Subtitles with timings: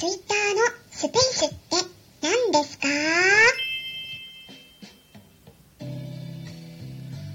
[0.00, 1.76] ツイッターのスペースって
[2.22, 2.88] 何ですか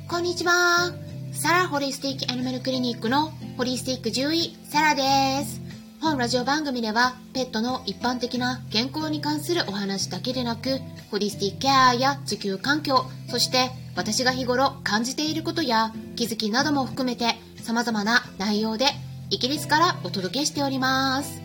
[0.09, 0.91] こんにちは。
[1.31, 5.61] サラホリスティックアニマルクリニックのホリスティック獣医、サラです。
[6.01, 10.79] 本ラジオ番組では、ペットの一般的な健康に関するお話だけでなく、
[11.11, 18.87] ホリスティックケアや地球環境、そして私が日頃感じていることや気づきなども含めて様々な内容で
[19.29, 21.44] イギリスからお届けしております。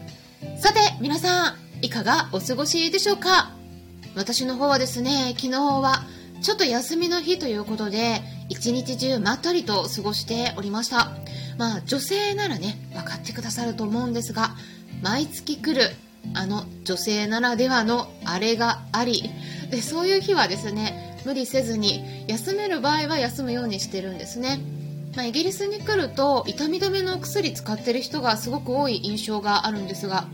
[0.59, 3.53] さて、皆さん、いかがお過ごしでしょうか？
[4.15, 6.05] 私の方はですね、昨日は
[6.41, 11.13] ちょっと休みの日ということで、一日中まったりと過ごしておりました。
[11.59, 14.57] まあ、女性ならね、分かってくださると思うんですが、
[15.03, 15.91] 毎月来る、
[16.35, 19.31] あの女性ならではのあれがあり、
[19.71, 24.59] で、そういう日はですね、無理せずに、休める場合は休むようにしてるんですね。
[25.17, 30.29] まあ、イギリスに来ると痛み止めの薬使ってる人がすごく多い印象があるんですが、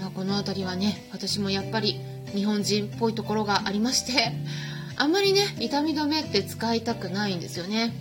[0.00, 2.00] まあ、この辺りはね私もやっぱり
[2.34, 4.32] 日本人っぽいところがありまして
[4.96, 7.94] あんまりね痛み止めって使いたくないんですよね。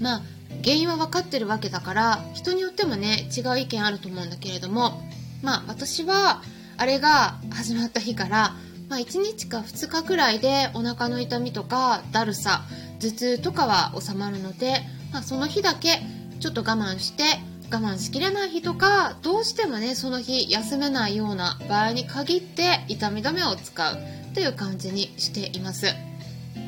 [0.00, 0.22] まあ
[0.64, 5.00] 原因は分かってるわけだから人によってもね違う意見あると思うんだけれども
[5.42, 6.42] まあ私は
[6.76, 8.56] あれが始まった日から、
[8.88, 12.62] まあ、1日か2日くらいでお腹の痛みとかだるさ
[13.00, 16.00] 頭痛とかは収まるので、まあ、その日だけ
[16.40, 17.24] ちょっと我慢して
[17.72, 23.98] 我慢しきれない日とかどうしてもねその日休めないような場合に限って痛み止めを使う
[24.34, 25.86] という感じにしています。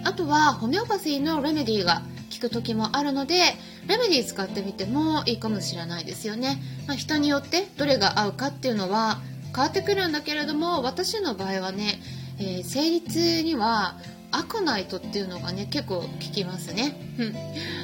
[0.04, 3.34] あとはホメオパシーのレメディーが効く時もあるので
[3.86, 9.20] レメディー使ってみてもいいかもしれないですよね、まあ、人によってどれが合うかっていうのは
[9.54, 12.00] 変わってくるんだけれども私の場合はね、
[12.38, 13.96] えー生理痛には
[14.32, 16.96] アコナイトっていうのがね結構効きますね。
[17.18, 17.34] うん。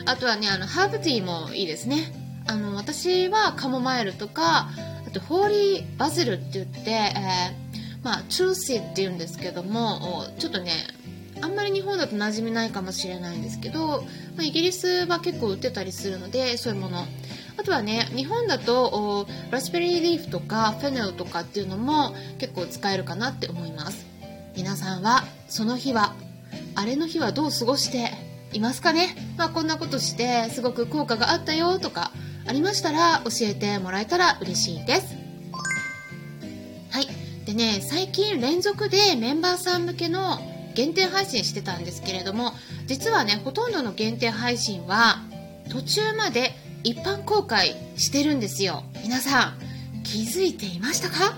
[0.06, 2.12] あとはねあのハーブティーもいいですね。
[2.46, 4.70] あの私はカモマイルとか
[5.06, 10.72] あとホーリーバズルって言って、えーまあ、チューシーって言うんですけどもおちょっとね
[11.42, 14.02] あんまり日本だと馴染みないかもしれないんですけど、
[14.36, 17.04] まあ、イギリスは結構売ってたりするのでそういうもの。
[17.58, 24.06] あとはね日本だとおラズベリーリーフとかフェネルとかっていうのも結構使えるかなって思います。
[24.56, 26.14] 皆さんはその日は
[26.78, 28.12] あれの日はどう過ごして
[28.52, 32.12] いますかね、まあ、こんなことしてすごく効果があったよとか
[32.46, 35.16] ありましたら教えてもらえたら嬉しいです。
[36.90, 37.08] はい。
[37.46, 40.38] でね最近連続でメンバーさん向けの
[40.76, 42.52] 限定配信してたんですけれども
[42.86, 45.16] 実はねほとんどの限定配信は
[45.70, 46.52] 途中まで
[46.84, 48.84] 一般公開してるんですよ。
[49.02, 51.36] 皆さん気づいていましたか？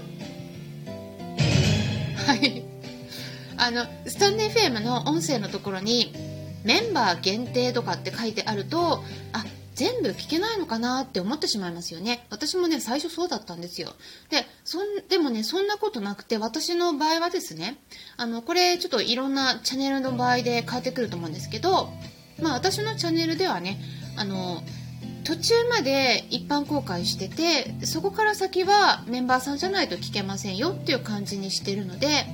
[3.60, 6.14] あのスタンデー FM の音声のところに
[6.64, 9.44] メンバー限定とかって書いてあるとあ
[9.74, 12.26] 全部聞けないのかなって思ってしまいますよね。
[12.30, 13.94] 私もね最初そうだったんですよ。
[14.30, 17.78] でそんでもねそんなことなくて私の場合はですね
[18.16, 21.90] あのこれちょっといろんなチャンネルの場合で変わってくると思うんですけど
[22.40, 23.78] まあ私のチャンネルではね
[24.16, 24.62] あの
[25.24, 32.26] 途中まで一般公開しててそこから先はメンバーさんじゃないと聞けませんよっていう感じにしてるので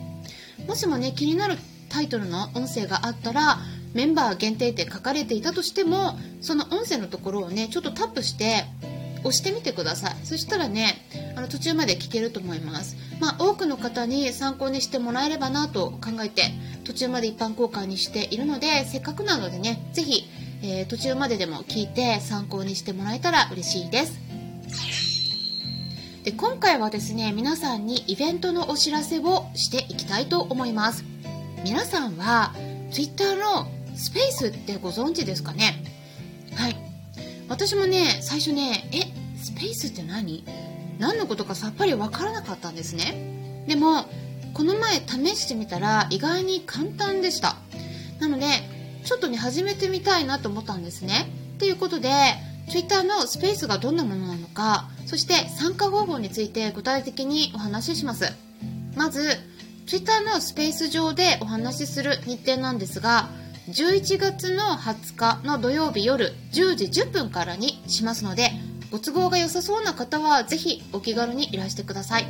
[0.67, 1.57] もしもね気になる
[1.89, 3.59] タイトルの音声があったら
[3.95, 8.65] メンバー限定って書かれていたとしてもその音声のところをねちょっとタップして
[9.21, 10.17] 押してみてください。
[10.25, 11.07] そしたらね
[11.37, 12.97] あの途中まで聞けると思います。
[13.21, 16.53] まあ多くの方に参考にしてもらえればなと考えて
[16.85, 20.29] 途中まで一般公開にしているのでせっかくなのでねぜひ、
[20.63, 25.06] えー途中まででも聞いて参考にしてもらえたら嬉しいです。
[26.27, 31.05] で今回はですね皆さんにイベントのお知らせをしていきたいと思います。
[31.63, 32.53] 皆さんは
[32.91, 35.85] Twitter のスペースってご存知ですかね？
[36.57, 36.77] はい。
[37.49, 40.45] 私もね最初ねえスペースって何？
[40.99, 43.65] 何のことかさっぱりわからなかったんですね。
[43.69, 44.07] でも
[44.53, 47.55] この前試してみたら意外に簡単でした。
[48.19, 48.47] なので
[49.05, 51.31] ちょっとね始めてみたいなと思ったんですね。
[51.61, 52.11] ということで
[52.69, 58.33] Twitter のスペースがどんなものなのかそして参加方法について具体的にお話しします。
[58.97, 59.37] まず
[59.87, 63.29] Twitter のスペース上でお話しする日程なんですが
[63.69, 68.51] 11月の20日の土曜日夜10時10分からにしますので
[68.91, 72.27] ご都合が良さそうな方はぜひお気軽にいらしてください。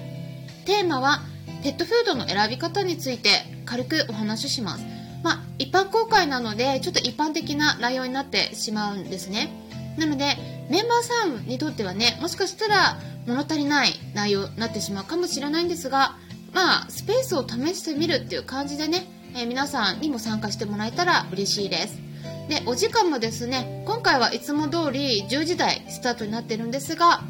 [0.64, 1.20] テーマは
[1.62, 3.30] ペットフードの選び方について
[3.64, 4.84] 軽くお話しします。
[5.22, 9.50] まあ一般公開なのでちょっと一般的な内容になってしまうんですね。
[9.96, 10.36] なので
[10.68, 16.16] メンバーさんにとってはねもしかしたら物足りない内容になってしまうかもしれないんですが
[16.52, 22.06] まあスペースを試してみるっていう感じでね、えー皆さんにも参加してもらえたら嬉しいです。
[22.48, 27.20] でお時間もですね今回はいつも通り10時台スタートになってるんですが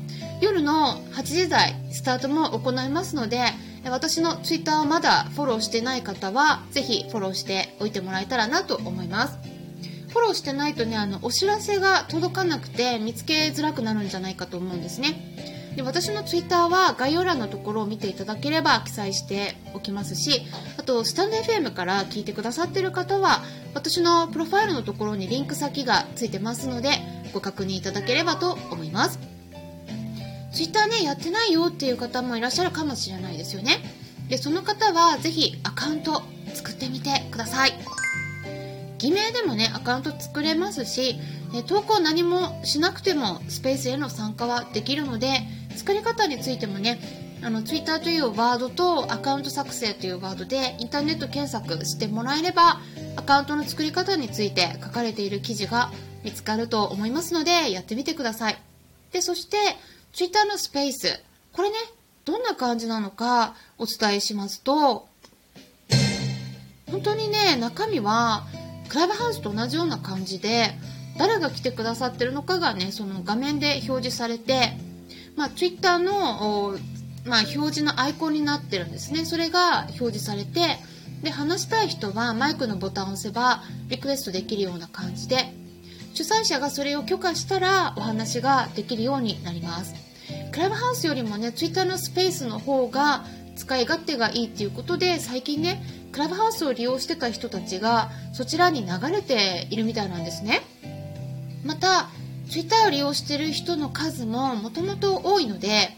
[0.42, 3.40] 夜の8時台スタートも行いますので
[3.84, 9.45] 私の Twitter をまだフォローしてない方はぜひフォローしておいてもらえたらなと思います。
[10.08, 15.56] フォローしてないとねあのお知らせが届かなくて見つけづらくなるんじゃないかと思うんですね。
[15.76, 20.40] で私の Twitter は概要欄のところを見ていただければ記載しておきますし
[20.78, 23.42] あとスタンド FM から聞いてくださっている方は
[23.74, 26.92] 私のプロファイルのところにリンク先がついてますので
[27.34, 29.18] ご確認いただければと思います。
[30.54, 33.80] Twitter ねやってないよっていう方もいらっしゃるかもしれないですよね。
[34.30, 36.22] でその方はぜひアカウント
[36.54, 37.74] 作ってみてください。
[38.98, 41.18] 偽名でもねアカウント作れますし
[41.66, 45.40] 投稿何もしなくてもスペースへの参加はできるので
[45.76, 46.98] 作り方についてもね
[47.42, 52.80] あの Twitter というワードとアカウント作成というワードでインターネット検索してもらえれば
[53.16, 55.92] アカウントの作り方について書かれている記事が
[56.24, 58.58] 見つかると思いますのでやってみてください。
[59.12, 59.56] でそして
[60.12, 61.22] Twitter のスペース。
[61.52, 61.76] これね
[62.24, 65.08] どんな感じなのかお伝えしますと
[66.90, 68.46] 本当にね中身は
[68.88, 70.70] クラブハウスと同じような感じで
[71.18, 74.72] 誰が来てくださってるのかがねその画面で表示されて、
[75.36, 76.78] まあ、Twitter の、
[77.24, 79.24] まあ、表示のアイコンになってるんですね。
[79.24, 80.78] それが表示されて
[81.22, 85.52] で話したい人はマイクのボタンを押せばリクエストできるような感じで
[86.14, 89.94] 主催者がそれを許可したらお話ができるようになります。
[90.52, 93.24] クラブハウスよりもね Twitter のスペースの方が
[93.56, 95.82] 使い勝手がいいっていうことで最近ね
[96.16, 100.62] クラブハウスを利用してた人たちがそちらに流れているみたいなんですね。
[101.62, 102.08] また
[102.48, 105.94] Twitter を利用してる人の数ももともと多いので、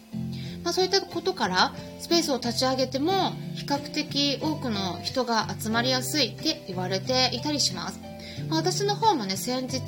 [0.65, 8.01] まあ、そういったことからスペースを立ち上げても比較的多くの人が集まりやすいって言われていたりします、
[8.49, 9.81] まあ、私の方もね先日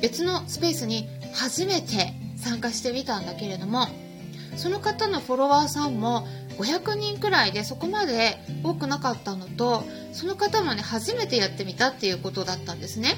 [0.00, 3.88] 別のスペースに初めて参加してみたんだけれども
[4.56, 6.28] その方のフォロワーさんも
[6.58, 13.16] 500人くらいでそこまで多くなかったのとその方もね初めてやってみたっていうことだったんですね。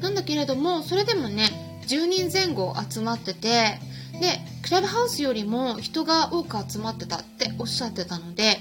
[0.00, 3.78] なんだけれどもそれでもね10人前後集まってて
[4.20, 8.60] でクラブハウスよりも人が多く集まってたっておっしゃってたので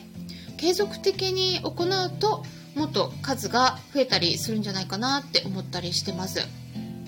[0.58, 2.44] 継続的に行うと
[2.76, 6.40] もっと数が増えたりするんじゃないかなって思ったりしてます。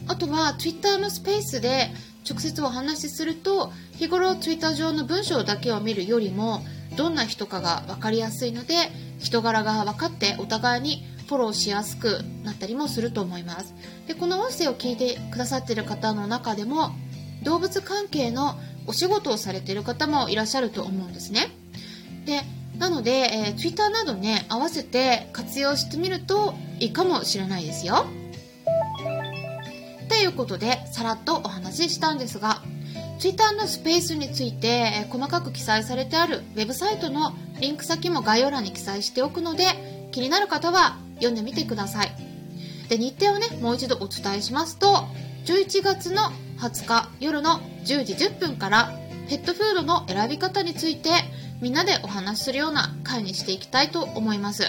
[0.08, 1.90] あとは Twitter のスペースで
[2.30, 6.64] 直接お話しすると日頃 Twitter 上の文章だけを見るよりも
[6.96, 8.76] どんな人かが分かりやすいので
[9.20, 13.74] 人柄が分かってお互いにフォローしやすくなったりもすると思います。
[14.08, 16.92] でこの音声を聞いてくださっている方の中でも
[17.44, 18.56] 動物関係の
[18.88, 21.52] お仕事をされている方もいらっしゃると思うんですね。
[22.26, 22.44] で
[22.78, 28.06] なので、えー、Twitter などね合わせて活用してみるといいかもしれないですよ。
[30.10, 32.62] ということでさらっとお話ししたんですが
[33.20, 42.12] Twitter のスペースについて細かく記載されてあるウェブサイトのリンク先も概要欄に記載しておくので気になる方は読んでみてください。
[42.90, 45.06] で日程をねもう一度お伝えしますと
[45.46, 48.92] 11月の20日夜の10時10分から
[49.28, 51.10] ペットフードの選び方について
[51.62, 54.64] みんなでお話しするような会にしていきたいと思います。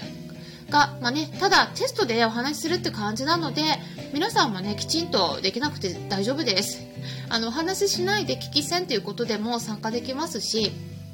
[0.70, 3.62] が、まあね、ただテストでお話しするって感じなので
[4.12, 6.84] 皆さんもねきちんとできなくて大丈夫です。
[7.28, 10.72] あのお話ししないで聞き戦ということでも参加できますし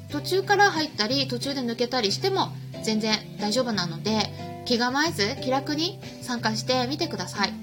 [0.09, 2.49] 途中から入ったり途中で抜けたりしても
[2.83, 4.29] 全然大丈夫なので
[4.65, 7.53] 気構えず気楽に参加してみてください。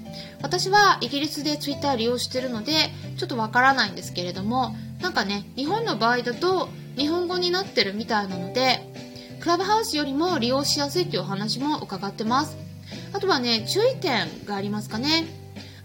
[0.41, 2.73] 私はイギリスで Twitter 利用してるので
[3.17, 8.81] ちょっとわからないんですけれどもなんかね日本の場合だと日本語になってるみたいなので
[9.41, 12.55] クラブハウスよりも利用しやすいというお話も伺ってます。
[13.11, 15.25] あとはね注意点がありますかね。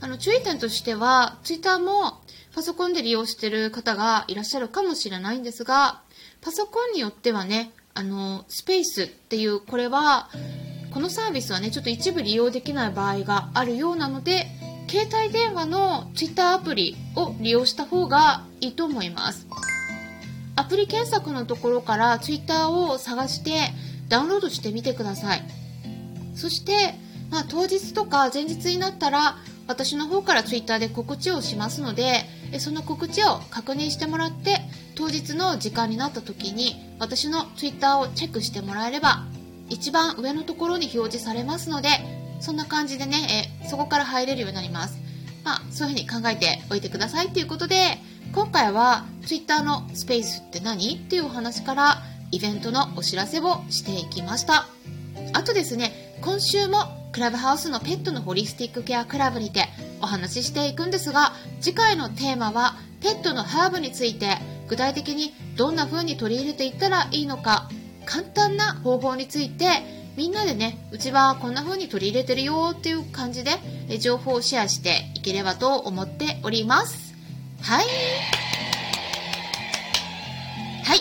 [0.01, 2.21] あの注意点としては Twitter も
[2.55, 6.03] パソコンで利用している方がいらっしゃるかもしれないんですが
[6.43, 10.29] パソコンによってはねあのスペースっていうこれは
[10.93, 14.47] このサービスはねちょっと一部利用できない場合があるようなので
[14.89, 19.47] 携帯電話の Twitter アプリを利用した方がいいと思います。
[20.57, 23.73] アプリ検索のところから Twitter を探して
[24.09, 25.43] ダウンロードしてみてください。
[26.35, 26.95] そして、
[27.31, 29.37] まあ、当日とか前日になったら
[29.67, 32.25] 私の方から Twitter で告知をしますので
[32.59, 34.61] その告知を確認してもらって
[34.95, 39.25] 当日の時間になった時に私の Twitter をチェックしてもらえれば
[39.69, 41.89] 一番上のところに表示されますので
[42.41, 44.99] そんな感じでねえそこから入れるようになります。
[45.43, 47.77] まあそういうふうに考えておいてくださいということで
[48.37, 50.97] 今回は Twitter のスペースって何？
[50.97, 54.67] っていうお話からイベントのお知らせをしていきました。
[55.33, 56.81] あとですね今週も
[57.13, 59.65] クラブハウスのペットのホリスティックケアクラブにて
[60.03, 64.37] お話ししていくんですが次回のテーマはペットのハーブについて
[64.69, 67.71] 具体的にどんな風に取り入れていったらいいのか
[68.05, 69.65] 簡単な方法について
[70.15, 73.53] みんなでねうちはこんな風に取り入れてるよっていう感じで
[73.99, 77.06] 情報をシェアしていければと思っております。
[77.63, 77.85] はい
[80.85, 81.01] はい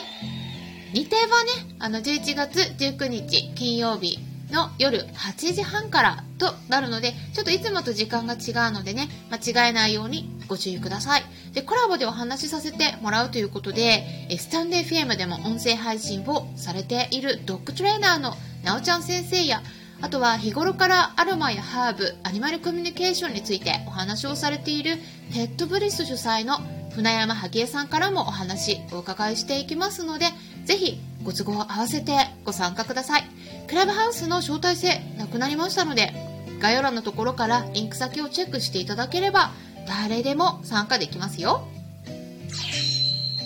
[0.94, 4.18] 日程はねあの11月19日金曜日
[4.52, 11.24] の夜8時半からとなるので、ちょっといつもと時間が違うのでね、間違えないようにご注意ください。
[11.54, 19.62] で、コラボでお話しさせてもらうということで、スタンデー FM でも音声配信をされているドッグトレーナーのなおちゃん先生や、
[20.06, 24.98] あとは日頃からアロマやハーブ、アニマルコミュニケーションについてお話をされている
[25.34, 26.60] ペットブリス主催の
[26.92, 30.28] 船山萩江さんからもお話お伺いしていきますので、
[30.64, 33.24] ぜひご都合を合わせてご参加ください。
[33.68, 36.14] クラブハウスの招待制なくなりましたので、
[36.60, 39.54] 概要欄のところからリンク先をチェックしていただければ、
[39.88, 41.68] 誰でも参加できますよ。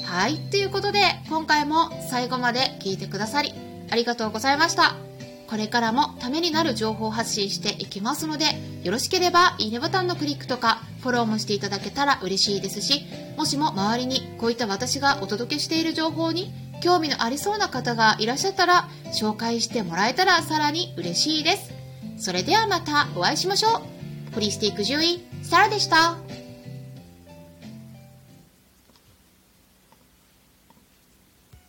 [0.04, 1.00] はい、ということで、
[1.30, 3.54] 今回も最後まで聞いてくださり、
[3.90, 5.09] ありがとうございました。
[5.50, 8.46] これからもためになる情報を発信していきますので、
[8.84, 21.74] よろしければいいねボタンのクリックとか、フォローもしていただけたら嬉しいですし、もしも周りにこういった私がお届けしている情報に興味のありそうな方がいらっしゃったら、紹介してもらえたらさらに嬉しいです。
[22.18, 23.82] それではまたお会いしましょ
[24.30, 24.32] う。
[24.34, 26.29] ポリスティック獣医、サラでした。